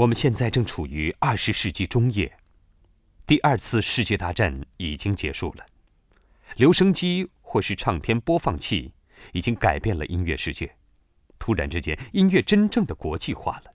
[0.00, 2.38] 我们现在正处于二十世纪中叶，
[3.26, 5.66] 第二次世界大战已经结束了，
[6.56, 8.94] 留声机或是唱片播放器
[9.34, 10.74] 已经改变了音乐世界。
[11.38, 13.74] 突然之间，音乐真正的国际化了，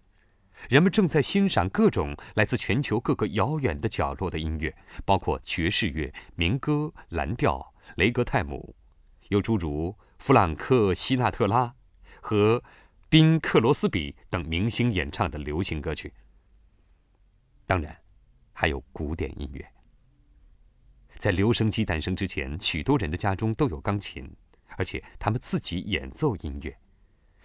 [0.68, 8.76] 人们正在欣赏各种来自全球各个遥远的角落的音乐，包括爵士乐、民歌、蓝调、雷格泰姆，
[9.28, 11.76] 又诸如弗朗克·希纳特拉
[12.20, 12.64] 和。
[13.16, 16.14] 宾克罗斯比等明星演唱的流行歌曲，
[17.66, 17.98] 当然
[18.52, 19.66] 还有古典音乐。
[21.18, 24.30] 在留声机诞生之前，许多人的家中都有钢琴，
[24.76, 26.78] 而且他们自己演奏音乐。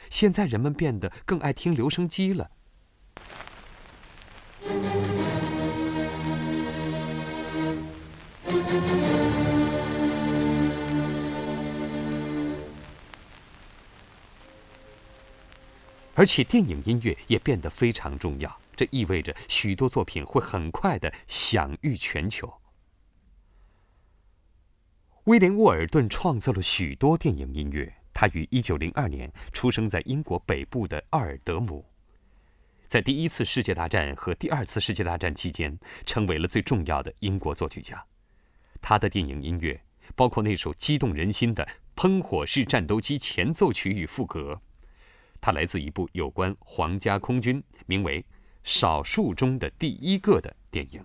[0.08, 2.50] 现在人们变得更爱听留声机了。
[16.20, 22.60] 而且电影音乐也变得非常重要，这意味着许多作品会很快的享誉全球。
[25.24, 27.94] 威廉·沃尔顿创造了许多电影音乐。
[28.12, 31.86] 他于1902年出生在英国北部的奥尔德姆，
[32.86, 38.04] 在第一次世界大战和第二次世界大战期间，成为了最重要的英国作曲家。
[38.82, 39.80] 他的电影音乐
[40.14, 44.60] 包括那首激动人心的喷火式战斗机前奏曲与副歌。
[45.40, 48.22] 它来自一部有关皇家空军、名为
[48.62, 51.04] 《少数中的第一个》的电影。